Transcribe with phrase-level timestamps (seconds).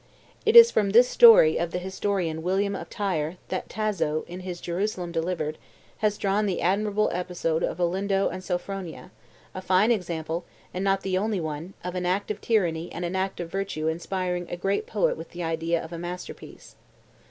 [0.47, 4.59] It is from this story of the historian William of Tyre, that Tasso, in his
[4.59, 5.59] Jerusalem Delivered,
[5.99, 9.11] has drawn the admirable episode of Olindo and Sophronia;
[9.53, 10.43] a fine example,
[10.73, 13.87] and not the only one, of an act of tyranny and an act of virtue
[13.87, 16.75] inspiring a great poet with the idea of a masterpiece.